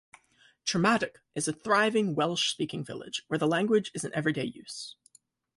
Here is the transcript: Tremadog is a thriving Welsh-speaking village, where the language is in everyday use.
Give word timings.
Tremadog 0.65 1.17
is 1.35 1.47
a 1.47 1.53
thriving 1.53 2.15
Welsh-speaking 2.15 2.83
village, 2.83 3.23
where 3.27 3.37
the 3.37 3.45
language 3.45 3.91
is 3.93 4.03
in 4.03 4.11
everyday 4.15 4.45
use. 4.45 4.95